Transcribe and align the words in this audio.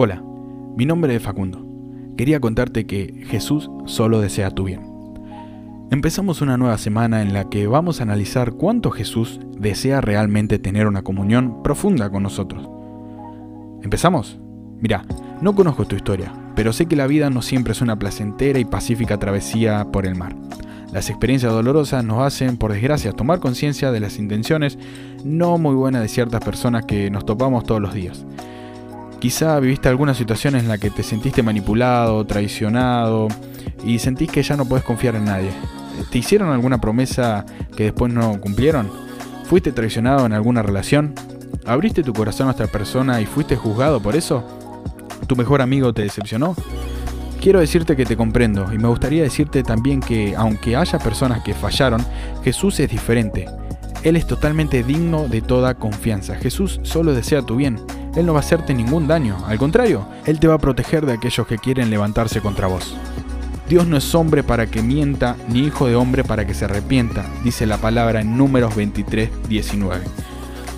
Hola, 0.00 0.22
mi 0.76 0.86
nombre 0.86 1.12
es 1.16 1.20
Facundo. 1.20 1.66
Quería 2.16 2.38
contarte 2.38 2.86
que 2.86 3.24
Jesús 3.26 3.68
solo 3.86 4.20
desea 4.20 4.52
tu 4.52 4.62
bien. 4.62 4.80
Empezamos 5.90 6.40
una 6.40 6.56
nueva 6.56 6.78
semana 6.78 7.20
en 7.20 7.32
la 7.32 7.50
que 7.50 7.66
vamos 7.66 7.98
a 7.98 8.04
analizar 8.04 8.52
cuánto 8.52 8.92
Jesús 8.92 9.40
desea 9.58 10.00
realmente 10.00 10.60
tener 10.60 10.86
una 10.86 11.02
comunión 11.02 11.64
profunda 11.64 12.10
con 12.10 12.22
nosotros. 12.22 12.68
¿Empezamos? 13.82 14.38
Mira, 14.80 15.04
no 15.42 15.56
conozco 15.56 15.84
tu 15.84 15.96
historia, 15.96 16.32
pero 16.54 16.72
sé 16.72 16.86
que 16.86 16.94
la 16.94 17.08
vida 17.08 17.28
no 17.28 17.42
siempre 17.42 17.72
es 17.72 17.80
una 17.80 17.98
placentera 17.98 18.60
y 18.60 18.64
pacífica 18.64 19.18
travesía 19.18 19.86
por 19.90 20.06
el 20.06 20.14
mar. 20.14 20.36
Las 20.92 21.10
experiencias 21.10 21.52
dolorosas 21.52 22.04
nos 22.04 22.22
hacen, 22.22 22.56
por 22.56 22.72
desgracia, 22.72 23.14
tomar 23.14 23.40
conciencia 23.40 23.90
de 23.90 23.98
las 23.98 24.20
intenciones 24.20 24.78
no 25.24 25.58
muy 25.58 25.74
buenas 25.74 26.02
de 26.02 26.08
ciertas 26.08 26.44
personas 26.44 26.84
que 26.84 27.10
nos 27.10 27.26
topamos 27.26 27.64
todos 27.64 27.80
los 27.80 27.94
días. 27.94 28.24
Quizá 29.20 29.58
viviste 29.58 29.88
alguna 29.88 30.14
situación 30.14 30.54
en 30.54 30.68
la 30.68 30.78
que 30.78 30.90
te 30.90 31.02
sentiste 31.02 31.42
manipulado, 31.42 32.24
traicionado 32.24 33.26
y 33.84 33.98
sentís 33.98 34.30
que 34.30 34.42
ya 34.42 34.56
no 34.56 34.64
puedes 34.64 34.84
confiar 34.84 35.16
en 35.16 35.24
nadie. 35.24 35.50
¿Te 36.10 36.18
hicieron 36.18 36.50
alguna 36.50 36.80
promesa 36.80 37.44
que 37.76 37.84
después 37.84 38.12
no 38.12 38.40
cumplieron? 38.40 38.88
¿Fuiste 39.44 39.72
traicionado 39.72 40.24
en 40.24 40.32
alguna 40.32 40.62
relación? 40.62 41.14
¿Abriste 41.66 42.04
tu 42.04 42.12
corazón 42.12 42.46
a 42.46 42.52
otra 42.52 42.68
persona 42.68 43.20
y 43.20 43.26
fuiste 43.26 43.56
juzgado 43.56 44.00
por 44.00 44.14
eso? 44.14 44.44
¿Tu 45.26 45.34
mejor 45.34 45.62
amigo 45.62 45.92
te 45.92 46.02
decepcionó? 46.02 46.54
Quiero 47.40 47.58
decirte 47.58 47.96
que 47.96 48.04
te 48.04 48.16
comprendo 48.16 48.72
y 48.72 48.78
me 48.78 48.88
gustaría 48.88 49.22
decirte 49.22 49.64
también 49.64 50.00
que 50.00 50.34
aunque 50.36 50.76
haya 50.76 50.98
personas 50.98 51.42
que 51.42 51.54
fallaron, 51.54 52.04
Jesús 52.44 52.78
es 52.78 52.88
diferente. 52.88 53.46
Él 54.04 54.14
es 54.14 54.26
totalmente 54.28 54.84
digno 54.84 55.26
de 55.26 55.40
toda 55.40 55.74
confianza. 55.74 56.36
Jesús 56.36 56.80
solo 56.84 57.14
desea 57.14 57.42
tu 57.42 57.56
bien. 57.56 57.78
Él 58.18 58.26
no 58.26 58.32
va 58.32 58.40
a 58.40 58.42
hacerte 58.42 58.74
ningún 58.74 59.06
daño, 59.06 59.36
al 59.46 59.58
contrario, 59.58 60.04
Él 60.26 60.40
te 60.40 60.48
va 60.48 60.54
a 60.54 60.58
proteger 60.58 61.06
de 61.06 61.12
aquellos 61.12 61.46
que 61.46 61.56
quieren 61.56 61.88
levantarse 61.88 62.40
contra 62.40 62.66
vos. 62.66 62.96
Dios 63.68 63.86
no 63.86 63.96
es 63.96 64.12
hombre 64.12 64.42
para 64.42 64.66
que 64.66 64.82
mienta, 64.82 65.36
ni 65.48 65.60
hijo 65.60 65.86
de 65.86 65.94
hombre 65.94 66.24
para 66.24 66.44
que 66.44 66.52
se 66.52 66.64
arrepienta, 66.64 67.24
dice 67.44 67.64
la 67.64 67.76
palabra 67.76 68.20
en 68.20 68.36
números 68.36 68.74
23, 68.74 69.30
19. 69.48 70.00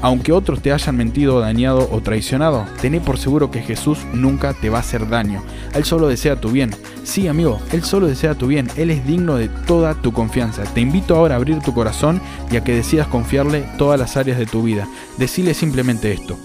Aunque 0.00 0.30
otros 0.30 0.62
te 0.62 0.72
hayan 0.72 0.96
mentido, 0.96 1.40
dañado 1.40 1.88
o 1.90 2.00
traicionado, 2.02 2.66
tené 2.80 3.00
por 3.00 3.18
seguro 3.18 3.50
que 3.50 3.62
Jesús 3.62 3.98
nunca 4.12 4.54
te 4.54 4.70
va 4.70 4.76
a 4.76 4.82
hacer 4.82 5.08
daño. 5.08 5.42
Él 5.74 5.84
solo 5.84 6.06
desea 6.06 6.40
tu 6.40 6.50
bien. 6.50 6.70
Sí, 7.02 7.26
amigo, 7.26 7.58
Él 7.72 7.82
solo 7.82 8.06
desea 8.06 8.36
tu 8.36 8.46
bien. 8.46 8.68
Él 8.76 8.90
es 8.90 9.04
digno 9.08 9.34
de 9.34 9.48
toda 9.48 9.94
tu 9.94 10.12
confianza. 10.12 10.62
Te 10.62 10.82
invito 10.82 11.16
ahora 11.16 11.34
a 11.34 11.38
abrir 11.38 11.58
tu 11.58 11.74
corazón 11.74 12.20
y 12.52 12.56
a 12.58 12.62
que 12.62 12.74
decidas 12.74 13.08
confiarle 13.08 13.64
todas 13.76 13.98
las 13.98 14.16
áreas 14.16 14.38
de 14.38 14.46
tu 14.46 14.62
vida. 14.62 14.86
Decile 15.18 15.52
simplemente 15.52 16.12
esto. 16.12 16.38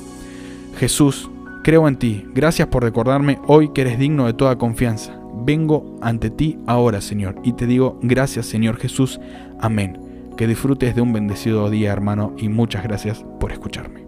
Jesús, 0.80 1.30
creo 1.62 1.90
en 1.90 2.00
ti. 2.00 2.26
Gracias 2.34 2.70
por 2.70 2.84
recordarme 2.84 3.38
hoy 3.48 3.74
que 3.74 3.82
eres 3.82 4.00
digno 4.00 4.28
de 4.28 4.34
toda 4.34 4.58
confianza. 4.58 5.20
Vengo 5.44 6.00
ante 6.02 6.30
ti 6.30 6.58
ahora, 6.68 7.02
Señor, 7.02 7.36
y 7.44 7.52
te 7.52 7.66
digo 7.66 8.00
gracias, 8.02 8.46
Señor 8.46 8.78
Jesús. 8.78 9.20
Amén. 9.60 10.32
Que 10.38 10.48
disfrutes 10.48 10.96
de 10.96 11.02
un 11.02 11.12
bendecido 11.12 11.70
día, 11.70 11.92
hermano, 11.92 12.34
y 12.38 12.48
muchas 12.48 12.84
gracias 12.84 13.26
por 13.42 13.52
escucharme. 13.52 14.08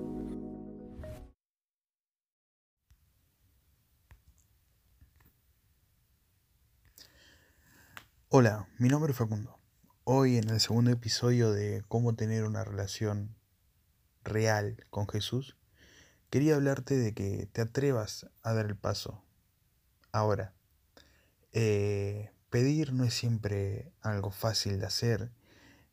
Hola, 8.30 8.70
mi 8.80 8.88
nombre 8.88 9.12
es 9.12 9.18
Facundo. 9.18 9.60
Hoy 10.06 10.38
en 10.38 10.50
el 10.50 10.62
segundo 10.62 10.90
episodio 10.90 11.52
de 11.52 11.84
cómo 11.90 12.16
tener 12.16 12.46
una 12.46 12.64
relación 12.64 13.36
real 14.24 14.86
con 14.90 15.10
Jesús, 15.10 15.58
quería 16.32 16.56
hablarte 16.56 16.98
de 16.98 17.14
que 17.14 17.48
te 17.52 17.62
atrevas 17.62 18.26
a 18.42 18.54
dar 18.54 18.66
el 18.66 18.78
paso. 18.78 19.22
Ahora, 20.14 20.54
eh, 21.52 22.32
pedir 22.50 22.94
no 22.94 23.04
es 23.04 23.14
siempre 23.14 23.92
algo 24.02 24.32
fácil 24.32 24.80
de 24.80 24.86
hacer, 24.86 25.30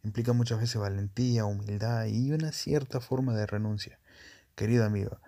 implica 0.04 0.32
muchas 0.32 0.60
veces 0.60 0.81
valentía, 0.81 1.44
humildad 1.44 2.06
y 2.06 2.31
una 2.31 2.53
cierta 2.53 3.00
forma 3.00 3.34
de 3.34 3.47
renuncia. 3.47 3.99
Querido 4.54 4.84
amigo, 4.84 5.21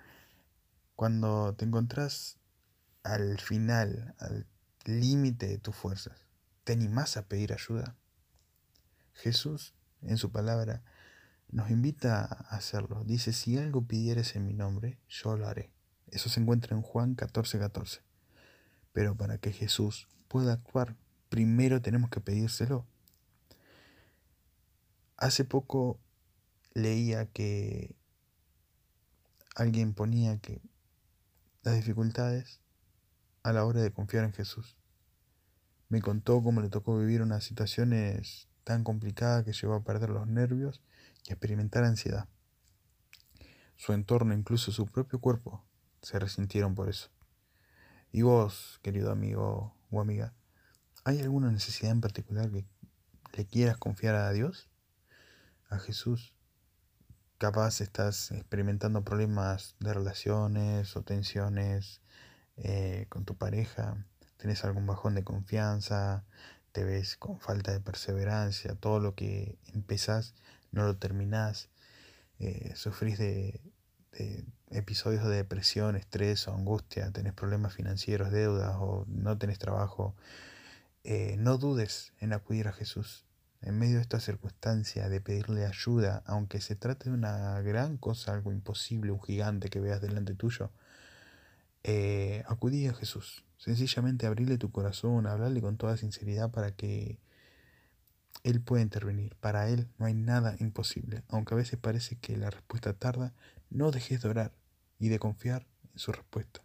cuando 0.95 1.55
te 1.55 1.65
encontrás 1.65 2.39
al 3.03 3.41
final, 3.41 4.15
al 4.19 4.47
límite 4.85 5.49
de 5.49 5.59
tus 5.59 5.75
fuerzas, 5.75 6.25
¿te 6.63 6.73
animás 6.73 7.17
a 7.17 7.27
pedir 7.27 7.53
ayuda? 7.53 7.97
Jesús, 9.15 9.75
en 10.03 10.19
su 10.19 10.31
palabra, 10.31 10.85
nos 11.53 11.71
invita 11.71 12.23
a 12.25 12.57
hacerlo. 12.57 13.03
Dice, 13.05 13.33
si 13.33 13.59
algo 13.59 13.83
pidieres 13.83 14.37
en 14.37 14.47
mi 14.47 14.55
nombre, 14.55 14.99
yo 15.09 15.37
lo 15.37 15.49
haré. 15.49 15.71
Eso 16.09 16.29
se 16.29 16.41
encuentra 16.41 16.77
en 16.77 16.83
Juan 16.83 17.17
14:14. 17.17 17.59
14. 17.59 18.01
Pero 18.93 19.17
para 19.17 19.39
que 19.39 19.53
Jesús 19.53 20.09
pueda 20.29 20.53
actuar, 20.53 20.97
primero 21.29 21.81
tenemos 21.81 22.11
que 22.11 22.21
pedírselo. 22.21 22.87
Hace 25.17 25.45
poco 25.45 26.01
leía 26.75 27.27
que 27.27 27.95
alguien 29.55 29.95
ponía 29.95 30.39
que 30.39 30.63
las 31.63 31.77
dificultades 31.77 32.61
a 33.43 33.53
la 33.53 33.65
hora 33.65 33.81
de 33.81 33.93
confiar 33.93 34.25
en 34.25 34.33
Jesús. 34.33 34.77
Me 35.89 36.01
contó 36.01 36.43
cómo 36.43 36.61
le 36.61 36.69
tocó 36.69 36.99
vivir 36.99 37.23
unas 37.23 37.45
situaciones 37.45 38.49
tan 38.65 38.85
complicadas 38.85 39.45
que 39.45 39.53
llegó 39.53 39.75
a 39.75 39.85
perder 39.85 40.11
los 40.11 40.27
nervios 40.27 40.81
y 41.27 41.33
experimentar 41.33 41.85
ansiedad. 41.85 42.29
Su 43.77 43.93
entorno, 43.93 44.35
incluso 44.35 44.73
su 44.73 44.87
propio 44.87 45.21
cuerpo, 45.21 45.65
se 46.03 46.19
resintieron 46.19 46.75
por 46.75 46.89
eso. 46.89 47.11
Y 48.13 48.23
vos, 48.23 48.81
querido 48.83 49.13
amigo 49.13 49.75
o 49.91 50.01
amiga, 50.01 50.35
¿hay 51.05 51.21
alguna 51.21 51.51
necesidad 51.51 51.93
en 51.93 52.01
particular 52.01 52.51
que 52.51 52.67
le 53.33 53.47
quieras 53.47 53.79
confiar 53.79 54.17
a 54.17 54.33
Dios? 54.33 54.69
¿A 55.69 55.79
Jesús? 55.79 56.35
Capaz 57.39 57.81
estás 57.81 58.33
experimentando 58.33 59.03
problemas 59.03 59.77
de 59.79 59.95
relaciones 59.95 60.97
o 60.97 61.03
tensiones 61.03 62.03
eh, 62.57 63.07
con 63.09 63.25
tu 63.25 63.37
pareja, 63.37 64.05
tenés 64.37 64.65
algún 64.65 64.87
bajón 64.87 65.15
de 65.15 65.25
confianza, 65.25 66.25
te 66.73 66.85
ves 66.85 67.17
con 67.17 67.41
falta 67.41 67.73
de 67.73 67.81
perseverancia, 67.81 68.75
todo 68.75 69.01
lo 69.01 69.15
que 69.15 69.59
empezás 69.73 70.35
no 70.73 70.85
lo 70.85 70.97
terminás, 70.97 71.69
eh, 72.39 72.73
sufrís 72.77 73.19
de, 73.19 73.61
episodios 74.71 75.25
de 75.25 75.37
depresión, 75.37 75.97
estrés 75.97 76.47
o 76.49 76.55
angustia, 76.55 77.11
tenés 77.13 77.33
problemas 77.33 77.75
financieros, 77.75 78.31
deudas 78.31 78.77
o 78.79 79.05
no 79.09 79.39
tenés 79.39 79.59
trabajo, 79.59 80.15
eh, 81.05 81.37
no 81.39 81.59
dudes 81.59 82.13
en 82.21 82.33
acudir 82.33 82.69
a 82.69 82.73
Jesús. 82.73 83.25
En 83.63 83.79
medio 83.79 83.97
de 83.97 84.03
esta 84.03 84.21
circunstancia 84.21 85.09
de 85.09 85.21
pedirle 85.21 85.67
ayuda, 85.67 86.23
aunque 86.25 86.61
se 86.61 86.77
trate 86.77 87.11
de 87.11 87.15
una 87.15 87.61
gran 87.61 87.99
cosa, 87.99 88.33
algo 88.33 88.53
imposible, 88.53 89.13
un 89.13 89.23
gigante 89.23 89.69
que 89.69 89.81
veas 89.81 90.01
delante 90.01 90.35
tuyo, 90.35 90.71
eh, 91.83 92.43
acudí 92.49 92.87
a 92.87 92.95
Jesús. 92.95 93.45
Sencillamente 93.59 94.27
abrirle 94.27 94.57
tu 94.57 94.71
corazón, 94.71 95.27
hablarle 95.27 95.61
con 95.61 95.77
toda 95.77 95.97
sinceridad 95.99 96.51
para 96.51 96.71
que 96.73 97.19
Él 98.43 98.61
pueda 98.61 98.83
intervenir. 98.83 99.37
Para 99.37 99.69
Él 99.69 99.89
no 99.99 100.07
hay 100.07 100.15
nada 100.15 100.57
imposible. 100.61 101.23
Aunque 101.29 101.55
a 101.55 101.57
veces 101.57 101.79
parece 101.79 102.17
que 102.17 102.37
la 102.37 102.51
respuesta 102.51 102.93
tarda, 102.95 103.35
no 103.71 103.91
dejes 103.91 104.23
de 104.23 104.29
orar 104.29 104.53
y 104.99 105.09
de 105.09 105.19
confiar 105.19 105.67
en 105.93 105.99
su 105.99 106.13
respuesta. 106.13 106.63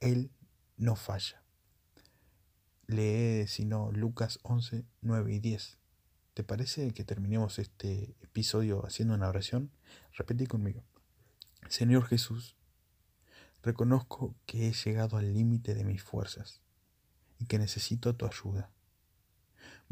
Él 0.00 0.30
no 0.76 0.96
falla. 0.96 1.42
Lee, 2.86 3.46
si 3.46 3.64
no, 3.64 3.90
Lucas 3.92 4.38
11, 4.42 4.84
9 5.00 5.32
y 5.32 5.40
10. 5.40 5.78
¿Te 6.34 6.44
parece 6.44 6.92
que 6.92 7.04
terminemos 7.04 7.58
este 7.58 8.14
episodio 8.20 8.84
haciendo 8.84 9.14
una 9.14 9.28
oración? 9.28 9.70
Repetí 10.12 10.46
conmigo. 10.46 10.84
Señor 11.68 12.04
Jesús, 12.06 12.56
Reconozco 13.64 14.34
que 14.44 14.68
he 14.68 14.72
llegado 14.74 15.16
al 15.16 15.32
límite 15.32 15.74
de 15.74 15.84
mis 15.84 16.02
fuerzas 16.02 16.60
y 17.38 17.46
que 17.46 17.58
necesito 17.58 18.14
tu 18.14 18.26
ayuda. 18.26 18.70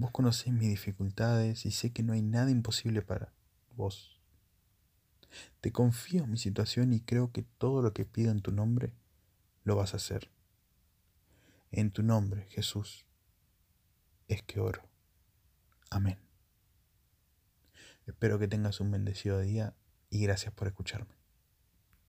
Vos 0.03 0.11
conocés 0.11 0.53
mis 0.53 0.69
dificultades 0.69 1.65
y 1.65 1.71
sé 1.71 1.93
que 1.93 2.03
no 2.03 2.13
hay 2.13 2.23
nada 2.23 2.51
imposible 2.51 3.03
para 3.03 3.33
vos. 3.77 4.21
Te 5.61 5.71
confío 5.71 6.27
mi 6.27 6.39
situación 6.39 6.93
y 6.93 6.99
creo 6.99 7.31
que 7.31 7.43
todo 7.43 7.83
lo 7.83 7.93
que 7.93 8.05
pido 8.05 8.33
en 8.33 8.41
tu 8.41 8.51
nombre 8.51 8.93
lo 9.63 9.77
vas 9.77 9.95
a 9.95 9.99
hacer. 9.99 10.29
En 11.71 11.93
tu 11.93 12.03
nombre, 12.03 12.49
Jesús, 12.49 13.07
es 14.27 14.43
que 14.43 14.59
oro. 14.59 14.83
Amén. 15.89 16.19
Espero 18.05 18.41
que 18.41 18.49
tengas 18.49 18.81
un 18.81 18.91
bendecido 18.91 19.39
día 19.39 19.77
y 20.11 20.21
gracias 20.21 20.53
por 20.53 20.67
escucharme. 20.67 21.22